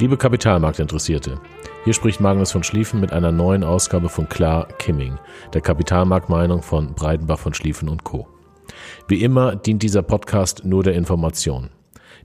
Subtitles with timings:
[0.00, 1.40] Liebe Kapitalmarktinteressierte,
[1.82, 5.18] hier spricht Magnus von Schlieffen mit einer neuen Ausgabe von Klar Kimming,
[5.52, 8.28] der Kapitalmarktmeinung von Breidenbach von Schlieffen und Co.
[9.08, 11.70] Wie immer dient dieser Podcast nur der Information.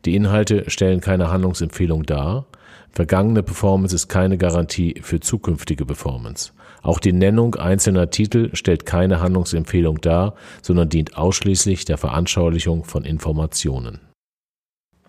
[0.05, 2.45] Die Inhalte stellen keine Handlungsempfehlung dar.
[2.91, 6.51] Vergangene Performance ist keine Garantie für zukünftige Performance.
[6.83, 13.03] Auch die Nennung einzelner Titel stellt keine Handlungsempfehlung dar, sondern dient ausschließlich der Veranschaulichung von
[13.03, 13.99] Informationen.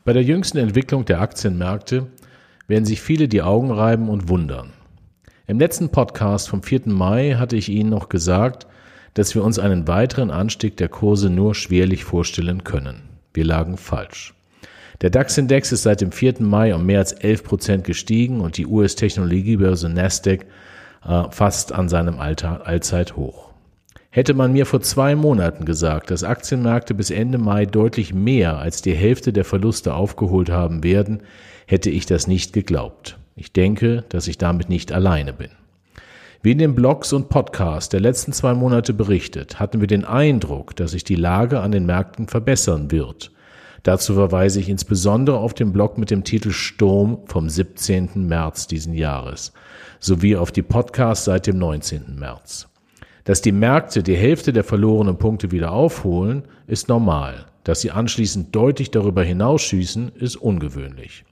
[0.06, 2.06] Bei der jüngsten Entwicklung der Aktienmärkte
[2.66, 4.72] werden sich viele die Augen reiben und wundern.
[5.46, 6.82] Im letzten Podcast vom 4.
[6.86, 8.66] Mai hatte ich Ihnen noch gesagt,
[9.14, 13.02] dass wir uns einen weiteren Anstieg der Kurse nur schwerlich vorstellen können.
[13.32, 14.34] Wir lagen falsch.
[15.00, 16.36] Der DAX-Index ist seit dem 4.
[16.40, 20.46] Mai um mehr als 11 Prozent gestiegen und die US-Technologiebörse Nasdaq
[21.04, 23.53] äh, fast an seinem Alter, Allzeithoch.
[24.14, 28.80] Hätte man mir vor zwei Monaten gesagt, dass Aktienmärkte bis Ende Mai deutlich mehr als
[28.80, 31.24] die Hälfte der Verluste aufgeholt haben werden,
[31.66, 33.18] hätte ich das nicht geglaubt.
[33.34, 35.48] Ich denke, dass ich damit nicht alleine bin.
[36.42, 40.76] Wie in den Blogs und Podcasts der letzten zwei Monate berichtet, hatten wir den Eindruck,
[40.76, 43.32] dass sich die Lage an den Märkten verbessern wird.
[43.82, 48.28] Dazu verweise ich insbesondere auf den Blog mit dem Titel Sturm vom 17.
[48.28, 49.52] März diesen Jahres
[49.98, 52.14] sowie auf die Podcasts seit dem 19.
[52.16, 52.68] März.
[53.24, 57.46] Dass die Märkte die Hälfte der verlorenen Punkte wieder aufholen, ist normal.
[57.64, 61.24] Dass sie anschließend deutlich darüber hinausschießen, ist ungewöhnlich.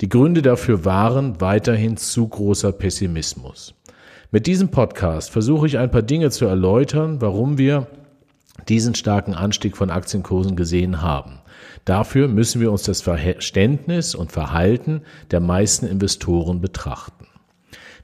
[0.00, 3.74] Die Gründe dafür waren weiterhin zu großer Pessimismus.
[4.32, 7.86] Mit diesem Podcast versuche ich ein paar Dinge zu erläutern, warum wir
[8.68, 11.38] diesen starken Anstieg von Aktienkursen gesehen haben.
[11.84, 17.17] Dafür müssen wir uns das Verständnis und Verhalten der meisten Investoren betrachten.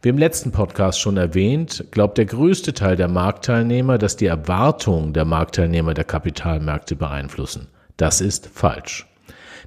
[0.04, 5.14] Wie im letzten Podcast schon erwähnt, glaubt der größte Teil der Marktteilnehmer, dass die Erwartungen
[5.14, 7.68] der Marktteilnehmer der Kapitalmärkte beeinflussen.
[7.96, 9.06] Das ist falsch.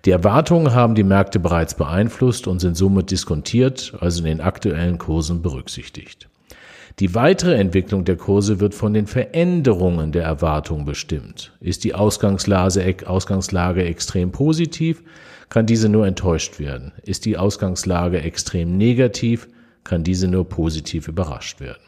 [0.06, 5.00] Die Erwartungen haben die Märkte bereits beeinflusst und sind somit diskontiert, also in den aktuellen
[5.00, 6.30] Kursen berücksichtigt.
[7.00, 11.52] Die weitere Entwicklung der Kurse wird von den Veränderungen der Erwartungen bestimmt.
[11.62, 15.02] Ist die Ausgangslage, Ausgangslage extrem positiv,
[15.50, 16.92] kann diese nur enttäuscht werden.
[17.02, 19.48] Ist die Ausgangslage extrem negativ,
[19.88, 21.82] kann diese nur positiv überrascht werden.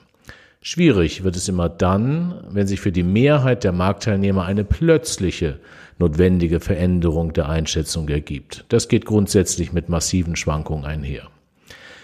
[0.61, 5.59] Schwierig wird es immer dann, wenn sich für die Mehrheit der Marktteilnehmer eine plötzliche
[5.99, 8.65] notwendige Veränderung der Einschätzung ergibt.
[8.69, 11.29] Das geht grundsätzlich mit massiven Schwankungen einher.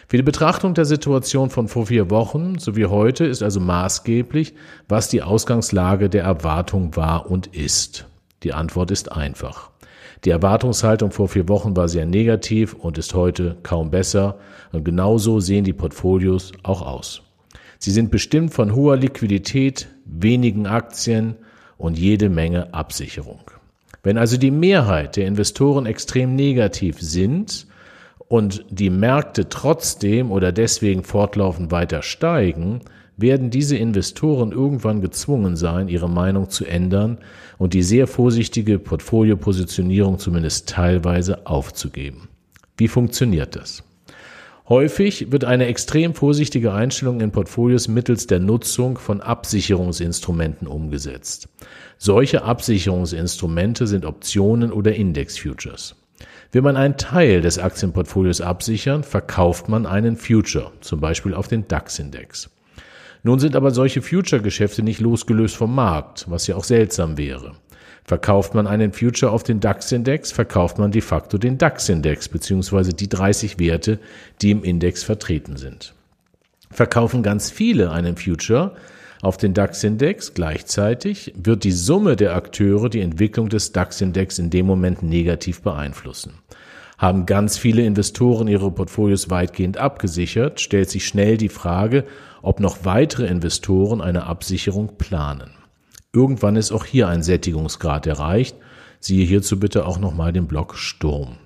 [0.07, 4.53] Für die Betrachtung der Situation von vor vier Wochen sowie heute ist also maßgeblich,
[4.88, 8.06] was die Ausgangslage der Erwartung war und ist.
[8.44, 9.72] Die Antwort ist einfach.
[10.23, 14.37] Die Erwartungshaltung vor vier Wochen war sehr negativ und ist heute kaum besser.
[14.71, 17.21] Und genauso sehen die Portfolios auch aus.
[17.79, 21.35] Sie sind bestimmt von hoher Liquidität, wenigen Aktien
[21.77, 23.41] und jede Menge Absicherung.
[24.03, 27.67] Wenn also die Mehrheit der Investoren extrem negativ sind
[28.27, 32.81] und die Märkte trotzdem oder deswegen fortlaufend weiter steigen,
[33.17, 37.17] werden diese Investoren irgendwann gezwungen sein, ihre Meinung zu ändern
[37.57, 42.29] und die sehr vorsichtige Portfoliopositionierung zumindest teilweise aufzugeben.
[42.77, 43.83] Wie funktioniert das?
[44.67, 51.47] Häufig wird eine extrem vorsichtige Einstellung in Portfolios mittels der Nutzung von Absicherungsinstrumenten umgesetzt.
[51.99, 55.95] Solche Absicherungsinstrumente sind Optionen oder Index-Futures.
[56.51, 61.67] Will man einen Teil des Aktienportfolios absichern, verkauft man einen Future, zum Beispiel auf den
[61.67, 62.49] DAX-Index.
[63.25, 67.53] Nun sind aber solche Future-Geschäfte nicht losgelöst vom Markt, was ja auch seltsam wäre.
[68.03, 73.09] Verkauft man einen Future auf den DAX-Index, verkauft man de facto den DAX-Index beziehungsweise die
[73.09, 73.97] 30 Werte,
[74.44, 75.96] die im Index vertreten sind.
[76.69, 78.75] Verkaufen ganz viele einen Future
[79.24, 84.68] auf den DAX-Index gleichzeitig, wird die Summe der Akteure die Entwicklung des DAX-Index in dem
[84.68, 86.34] Moment negativ beeinflussen.
[86.97, 92.06] Haben ganz viele Investoren ihre Portfolios weitgehend abgesichert, stellt sich schnell die Frage,
[92.41, 95.51] ob noch weitere Investoren eine Absicherung planen.
[96.13, 98.56] Irgendwann ist auch hier ein Sättigungsgrad erreicht.
[99.01, 101.38] Siehe hierzu bitte auch nochmal den Block Sturm.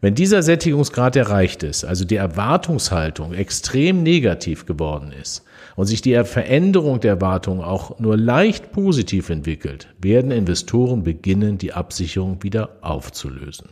[0.00, 5.44] Wenn dieser Sättigungsgrad erreicht ist, also die Erwartungshaltung extrem negativ geworden ist
[5.74, 11.72] und sich die Veränderung der Erwartung auch nur leicht positiv entwickelt, werden Investoren beginnen, die
[11.72, 13.70] Absicherung wieder aufzulösen.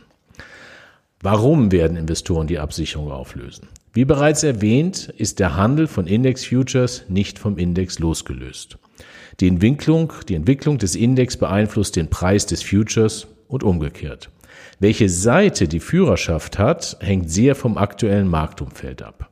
[1.21, 3.69] Warum werden Investoren die Absicherung auflösen?
[3.91, 8.77] Wie bereits erwähnt, ist der Handel von Index Futures nicht vom Index losgelöst.
[9.39, 14.29] Die Entwicklung, die Entwicklung des Index beeinflusst den Preis des Futures und umgekehrt.
[14.79, 19.31] Welche Seite die Führerschaft hat, hängt sehr vom aktuellen Marktumfeld ab.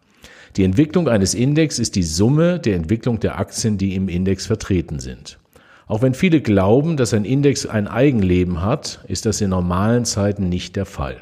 [0.55, 4.99] Die Entwicklung eines Index ist die Summe der Entwicklung der Aktien, die im Index vertreten
[4.99, 5.37] sind.
[5.85, 10.49] Auch wenn viele glauben, dass ein Index ein Eigenleben hat, ist das in normalen Zeiten
[10.49, 11.21] nicht der Fall.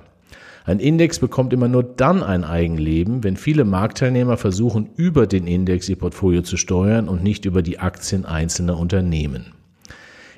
[0.65, 5.89] Ein Index bekommt immer nur dann ein Eigenleben, wenn viele Marktteilnehmer versuchen, über den Index
[5.89, 9.53] ihr Portfolio zu steuern und nicht über die Aktien einzelner Unternehmen.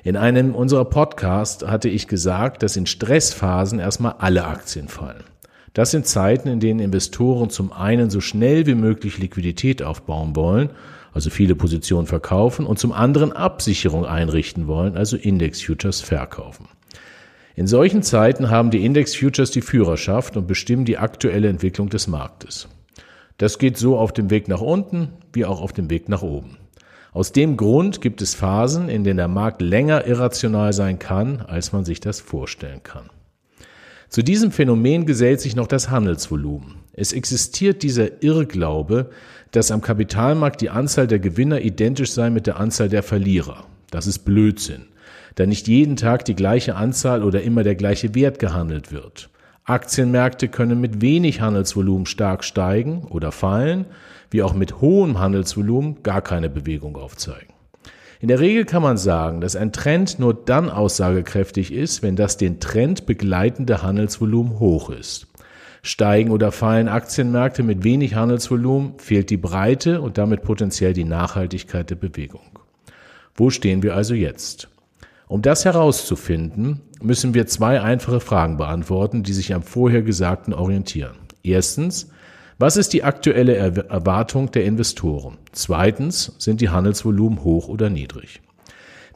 [0.02, 5.24] In einem unserer Podcasts hatte ich gesagt, dass in Stressphasen erstmal alle Aktien fallen.
[5.74, 10.70] Das sind Zeiten, in denen Investoren zum einen so schnell wie möglich Liquidität aufbauen wollen,
[11.12, 16.66] also viele Positionen verkaufen, und zum anderen Absicherung einrichten wollen, also Index-Futures verkaufen.
[17.58, 22.68] In solchen Zeiten haben die Index-Futures die Führerschaft und bestimmen die aktuelle Entwicklung des Marktes.
[23.38, 26.58] Das geht so auf dem Weg nach unten wie auch auf dem Weg nach oben.
[27.14, 31.72] Aus dem Grund gibt es Phasen, in denen der Markt länger irrational sein kann, als
[31.72, 33.08] man sich das vorstellen kann.
[34.10, 36.74] Zu diesem Phänomen gesellt sich noch das Handelsvolumen.
[36.92, 39.08] Es existiert dieser Irrglaube,
[39.52, 43.64] dass am Kapitalmarkt die Anzahl der Gewinner identisch sei mit der Anzahl der Verlierer.
[43.90, 44.88] Das ist Blödsinn
[45.36, 49.30] da nicht jeden Tag die gleiche Anzahl oder immer der gleiche Wert gehandelt wird.
[49.64, 53.86] Aktienmärkte können mit wenig Handelsvolumen stark steigen oder fallen,
[54.30, 57.52] wie auch mit hohem Handelsvolumen gar keine Bewegung aufzeigen.
[58.20, 62.38] In der Regel kann man sagen, dass ein Trend nur dann aussagekräftig ist, wenn das
[62.38, 65.26] den Trend begleitende Handelsvolumen hoch ist.
[65.82, 71.90] Steigen oder fallen Aktienmärkte mit wenig Handelsvolumen, fehlt die Breite und damit potenziell die Nachhaltigkeit
[71.90, 72.58] der Bewegung.
[73.34, 74.68] Wo stehen wir also jetzt?
[75.28, 81.16] Um das herauszufinden, müssen wir zwei einfache Fragen beantworten, die sich am Vorhergesagten orientieren.
[81.42, 82.10] Erstens,
[82.58, 85.36] was ist die aktuelle Erwartung der Investoren?
[85.50, 88.40] Zweitens, sind die Handelsvolumen hoch oder niedrig?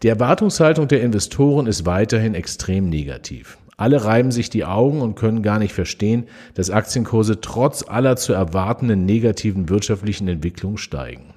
[0.02, 3.58] Die Erwartungshaltung der Investoren ist weiterhin extrem negativ.
[3.76, 6.24] Alle reiben sich die Augen und können gar nicht verstehen,
[6.54, 11.34] dass Aktienkurse trotz aller zu erwartenden negativen wirtschaftlichen Entwicklungen steigen.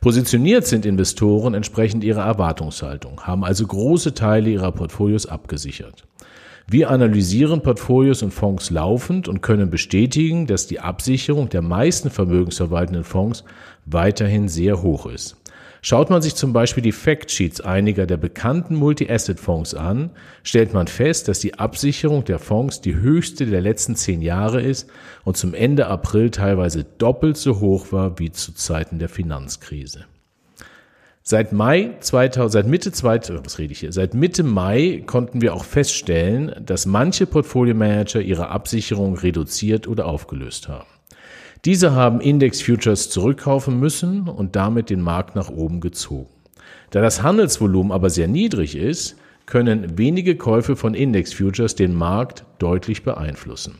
[0.00, 6.04] Positioniert sind Investoren entsprechend ihrer Erwartungshaltung, haben also große Teile ihrer Portfolios abgesichert.
[6.68, 13.04] Wir analysieren Portfolios und Fonds laufend und können bestätigen, dass die Absicherung der meisten vermögensverwaltenden
[13.04, 13.44] Fonds
[13.84, 15.36] weiterhin sehr hoch ist.
[15.88, 20.10] Schaut man sich zum Beispiel die Factsheets einiger der bekannten Multi-Asset-Fonds an,
[20.42, 24.90] stellt man fest, dass die Absicherung der Fonds die höchste der letzten zehn Jahre ist
[25.22, 30.06] und zum Ende April teilweise doppelt so hoch war wie zu Zeiten der Finanzkrise.
[31.22, 33.92] Seit Mai 2000, seit Mitte 2000, was rede ich hier?
[33.92, 40.66] Seit Mitte Mai konnten wir auch feststellen, dass manche Portfolio-Manager ihre Absicherung reduziert oder aufgelöst
[40.66, 40.95] haben.
[41.66, 46.28] Diese haben Index-Futures zurückkaufen müssen und damit den Markt nach oben gezogen.
[46.90, 49.16] Da das Handelsvolumen aber sehr niedrig ist,
[49.46, 53.78] können wenige Käufe von Index-Futures den Markt deutlich beeinflussen.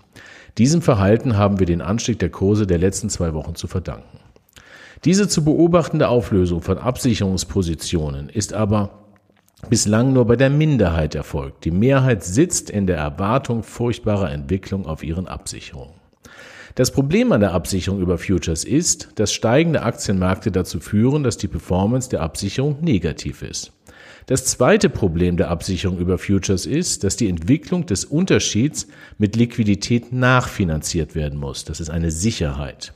[0.59, 4.19] Diesem Verhalten haben wir den Anstieg der Kurse der letzten zwei Wochen zu verdanken.
[5.05, 8.91] Diese zu beobachtende Auflösung von Absicherungspositionen ist aber
[9.71, 11.65] bislang nur bei der Minderheit erfolgt.
[11.65, 16.06] Die Mehrheit sitzt in der Erwartung furchtbarer Entwicklung auf ihren Absicherungen.
[16.77, 21.49] Das Problem an der Absicherung über Futures ist, dass steigende Aktienmärkte dazu führen, dass die
[21.49, 23.73] Performance der Absicherung negativ ist.
[24.27, 30.13] Das zweite Problem der Absicherung über Futures ist, dass die Entwicklung des Unterschieds mit Liquidität
[30.13, 31.65] nachfinanziert werden muss.
[31.65, 32.93] Das ist eine Sicherheit.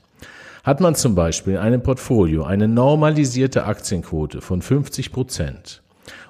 [0.63, 5.81] Hat man zum Beispiel in einem Portfolio eine normalisierte Aktienquote von 50 Prozent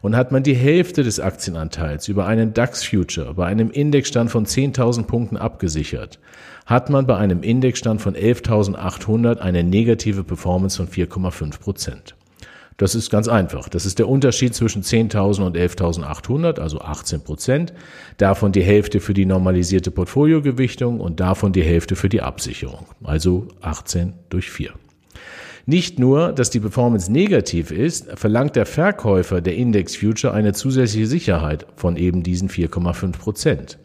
[0.03, 5.05] und hat man die Hälfte des Aktienanteils über einen DAX-Future bei einem Indexstand von 10.000
[5.05, 6.19] Punkten abgesichert,
[6.67, 12.15] hat man bei einem Indexstand von 11.800 eine negative Performance von 4,5 Prozent.
[12.81, 13.69] Das ist ganz einfach.
[13.69, 17.75] Das ist der Unterschied zwischen 10.000 und 11.800, also 18 Prozent.
[18.17, 23.49] Davon die Hälfte für die normalisierte Portfoliogewichtung und davon die Hälfte für die Absicherung, also
[23.61, 24.71] 18 durch 4.
[25.71, 31.07] Nicht nur, dass die Performance negativ ist, verlangt der Verkäufer der Index Future eine zusätzliche
[31.07, 33.79] Sicherheit von eben diesen 4,5 Prozent.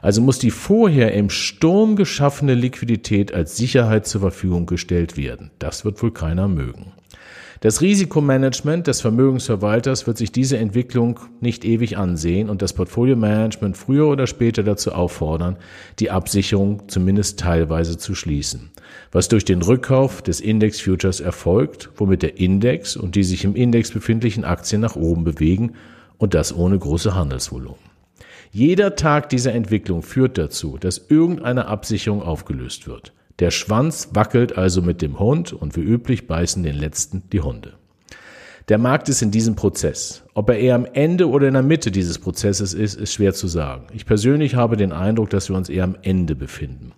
[0.00, 5.50] Also muss die vorher im Sturm geschaffene Liquidität als Sicherheit zur Verfügung gestellt werden.
[5.58, 6.92] Das wird wohl keiner mögen.
[7.64, 14.06] Das Risikomanagement des Vermögensverwalters wird sich diese Entwicklung nicht ewig ansehen und das Portfolio-Management früher
[14.06, 15.56] oder später dazu auffordern,
[15.98, 18.70] die Absicherung zumindest teilweise zu schließen,
[19.14, 23.54] was durch den Rückkauf des Index Futures erfolgt, womit der Index und die sich im
[23.54, 25.74] Index befindlichen Aktien nach oben bewegen
[26.18, 27.78] und das ohne große Handelsvolumen.
[28.50, 33.12] Jeder Tag dieser Entwicklung führt dazu, dass irgendeine Absicherung aufgelöst wird.
[33.38, 37.74] Der Schwanz wackelt also mit dem Hund und wie üblich beißen den letzten die Hunde.
[38.68, 40.22] Der Markt ist in diesem Prozess.
[40.32, 43.46] Ob er eher am Ende oder in der Mitte dieses Prozesses ist, ist schwer zu
[43.46, 43.88] sagen.
[43.92, 46.92] Ich persönlich habe den Eindruck, dass wir uns eher am Ende befinden.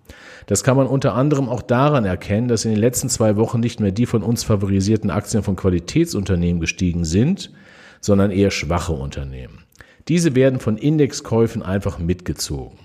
[0.45, 3.81] Das kann man unter anderem auch daran erkennen, dass in den letzten zwei Wochen nicht
[3.81, 7.51] mehr die von uns favorisierten Aktien von Qualitätsunternehmen gestiegen sind,
[7.99, 9.65] sondern eher schwache Unternehmen.
[10.07, 12.77] Diese werden von Indexkäufen einfach mitgezogen.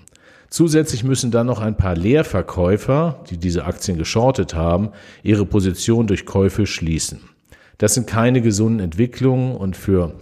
[0.49, 4.89] Zusätzlich müssen dann noch ein paar Leerverkäufer, die diese Aktien geschortet haben,
[5.23, 7.21] ihre Position durch Käufe schließen.
[7.77, 10.13] Das sind keine gesunden Entwicklungen und für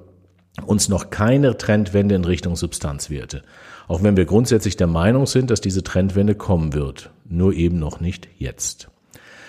[0.65, 3.41] uns noch keine Trendwende in Richtung Substanzwerte.
[3.87, 7.11] Auch wenn wir grundsätzlich der Meinung sind, dass diese Trendwende kommen wird.
[7.25, 8.89] Nur eben noch nicht jetzt.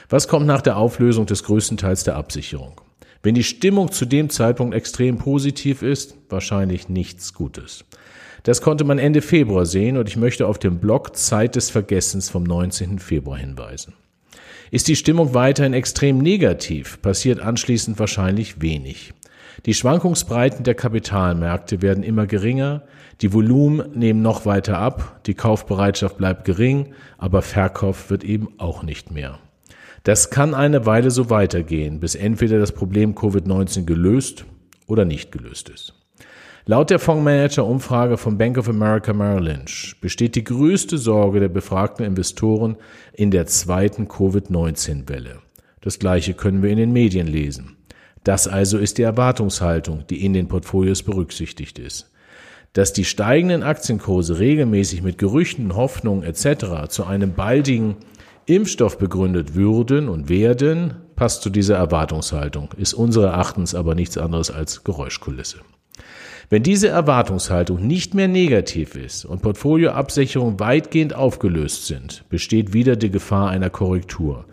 [0.08, 2.80] Was kommt nach der Auflösung des größten Teils der Absicherung?
[3.22, 7.84] Wenn die Stimmung zu dem Zeitpunkt extrem positiv ist, wahrscheinlich nichts Gutes.
[8.42, 12.28] Das konnte man Ende Februar sehen und ich möchte auf den Blog Zeit des Vergessens
[12.28, 12.98] vom 19.
[12.98, 13.94] Februar hinweisen.
[14.72, 19.12] Ist die Stimmung weiterhin extrem negativ, passiert anschließend wahrscheinlich wenig.
[19.66, 22.82] Die Schwankungsbreiten der Kapitalmärkte werden immer geringer,
[23.20, 28.82] die Volumen nehmen noch weiter ab, die Kaufbereitschaft bleibt gering, aber Verkauf wird eben auch
[28.82, 29.40] nicht mehr.
[30.04, 34.46] Das kann eine Weile so weitergehen, bis entweder das Problem Covid-19 gelöst
[34.86, 36.01] oder nicht gelöst ist.
[36.64, 42.06] Laut der Fondsmanager-Umfrage von Bank of America Merrill Lynch besteht die größte Sorge der befragten
[42.06, 42.76] Investoren
[43.12, 45.40] in der zweiten Covid-19-Welle.
[45.80, 47.78] Das gleiche können wir in den Medien lesen.
[48.22, 52.12] Das also ist die Erwartungshaltung, die in den Portfolios berücksichtigt ist.
[52.74, 56.88] Dass die steigenden Aktienkurse regelmäßig mit Gerüchten, Hoffnungen etc.
[56.88, 57.96] zu einem baldigen
[58.46, 64.52] Impfstoff begründet würden und werden, passt zu dieser Erwartungshaltung, ist unseres Erachtens aber nichts anderes
[64.52, 65.58] als Geräuschkulisse.
[66.50, 73.10] Wenn diese Erwartungshaltung nicht mehr negativ ist und Portfolioabsicherungen weitgehend aufgelöst sind, besteht wieder die
[73.10, 74.44] Gefahr einer Korrektur.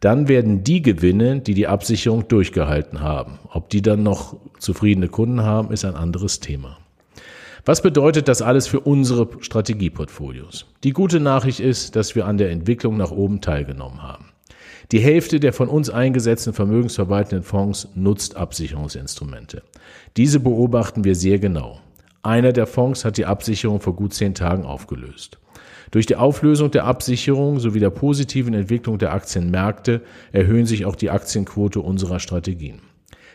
[0.00, 3.38] Dann werden die gewinnen, die die Absicherung durchgehalten haben.
[3.48, 6.78] Ob die dann noch zufriedene Kunden haben, ist ein anderes Thema.
[7.64, 10.66] Was bedeutet das alles für unsere Strategieportfolios?
[10.84, 14.33] Die gute Nachricht ist, dass wir an der Entwicklung nach oben teilgenommen haben.
[14.92, 19.62] Die Hälfte der von uns eingesetzten vermögensverwaltenden Fonds nutzt Absicherungsinstrumente.
[20.16, 21.80] Diese beobachten wir sehr genau.
[22.22, 25.38] Einer der Fonds hat die Absicherung vor gut zehn Tagen aufgelöst.
[25.90, 31.10] Durch die Auflösung der Absicherung sowie der positiven Entwicklung der Aktienmärkte erhöhen sich auch die
[31.10, 32.80] Aktienquote unserer Strategien.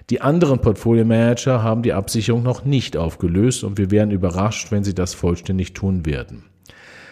[0.10, 4.96] Die anderen Portfolio-Manager haben die Absicherung noch nicht aufgelöst und wir wären überrascht, wenn sie
[4.96, 6.46] das vollständig tun werden.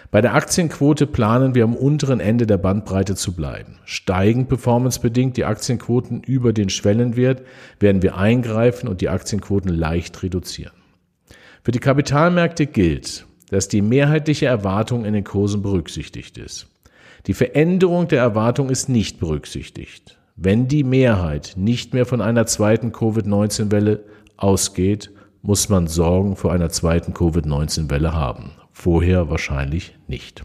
[0.10, 3.80] Bei der Aktienquote planen wir am unteren Ende der Bandbreite zu bleiben.
[3.84, 7.42] Steigend performancebedingt die Aktienquoten über den Schwellenwert,
[7.82, 10.72] werden wir eingreifen und die Aktienquoten leicht reduzieren.
[11.62, 16.68] Für die Kapitalmärkte gilt, dass die mehrheitliche Erwartung in den Kursen berücksichtigt ist.
[17.26, 20.18] Die Veränderung der Erwartung ist nicht berücksichtigt.
[20.38, 24.04] Wenn die Mehrheit nicht mehr von einer zweiten Covid-19-Welle
[24.38, 25.12] ausgeht,
[25.42, 30.44] muss man Sorgen vor einer zweiten Covid-19-Welle haben vorher wahrscheinlich nicht.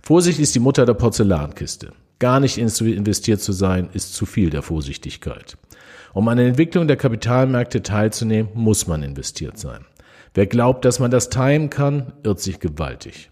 [0.00, 1.92] Vorsicht ist die Mutter der Porzellankiste.
[2.20, 5.56] Gar nicht investiert zu sein, ist zu viel der Vorsichtigkeit.
[6.12, 9.84] Um an der Entwicklung der Kapitalmärkte teilzunehmen, muss man investiert sein.
[10.34, 13.30] Wer glaubt, dass man das timen kann, irrt sich gewaltig.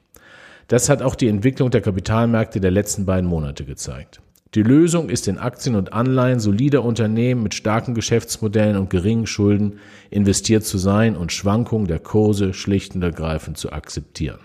[0.66, 4.20] Das hat auch die Entwicklung der Kapitalmärkte der letzten beiden Monate gezeigt.
[4.54, 9.78] Die Lösung ist in Aktien und Anleihen solider Unternehmen mit starken Geschäftsmodellen und geringen Schulden
[10.10, 14.40] investiert zu sein und Schwankungen der Kurse schlicht und ergreifend zu akzeptieren.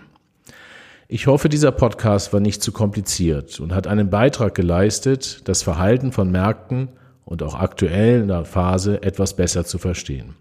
[1.08, 6.10] Ich hoffe, dieser Podcast war nicht zu kompliziert und hat einen Beitrag geleistet, das Verhalten
[6.12, 6.88] von Märkten
[7.26, 10.36] und auch aktuell in der Phase etwas besser zu verstehen.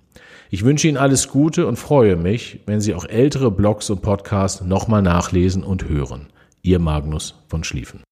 [0.49, 4.61] Ich wünsche Ihnen alles Gute und freue mich, wenn Sie auch ältere Blogs und Podcasts
[4.61, 6.27] nochmal nachlesen und hören.
[6.61, 8.06] Ihr Magnus von Schlieffen.